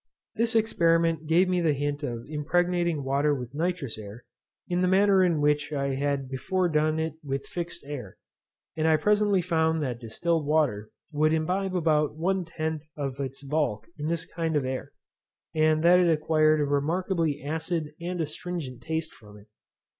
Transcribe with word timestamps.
This 0.33 0.55
experiment 0.55 1.27
gave 1.27 1.47
me 1.47 1.61
the 1.61 1.73
hint 1.75 2.01
of 2.01 2.25
impregnating 2.27 3.03
water 3.03 3.35
with 3.35 3.53
nitrous 3.53 3.99
air, 3.99 4.25
in 4.67 4.81
the 4.81 4.87
manner 4.87 5.23
in 5.23 5.41
which 5.41 5.71
I 5.71 5.93
had 5.93 6.27
before 6.27 6.67
done 6.69 6.97
it 6.97 7.13
with 7.23 7.45
fixed 7.45 7.85
air; 7.85 8.17
and 8.75 8.87
I 8.87 8.97
presently 8.97 9.43
found 9.43 9.83
that 9.83 9.99
distilled 9.99 10.47
water 10.47 10.89
would 11.11 11.33
imbibe 11.33 11.75
about 11.75 12.15
one 12.15 12.45
tenth 12.45 12.81
of 12.97 13.19
its 13.19 13.43
bulk 13.43 13.85
of 13.99 14.07
this 14.09 14.25
kind 14.25 14.55
of 14.55 14.65
air, 14.65 14.91
and 15.53 15.83
that 15.83 15.99
it 15.99 16.09
acquired 16.09 16.61
a 16.61 16.65
remarkably 16.65 17.39
acid 17.43 17.93
and 18.01 18.19
astringent 18.21 18.81
taste 18.81 19.13
from 19.13 19.37
it. 19.37 19.49